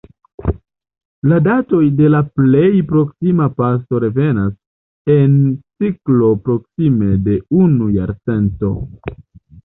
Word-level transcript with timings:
La 1.31 1.35
datoj 1.47 1.81
de 1.97 2.07
la 2.13 2.21
plej 2.39 2.69
proksima 2.91 3.47
paso 3.59 3.99
revenas 4.03 5.11
en 5.17 5.35
ciklo 5.83 6.31
proksime 6.47 7.11
de 7.29 7.37
unu 7.65 7.91
jarcento. 7.97 8.71